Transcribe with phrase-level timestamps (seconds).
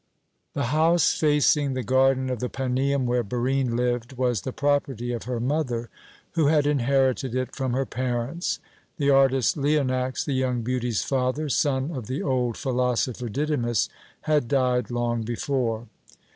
[0.55, 5.25] The house facing the garden of the Paneum, where Barine lived, was the property of
[5.25, 5.91] her mother,
[6.31, 8.59] who had inherited it from her parents.
[8.97, 13.89] The artist Leonax, the young beauty's father, son of the old philosopher Didymus,
[14.21, 15.85] had died long before.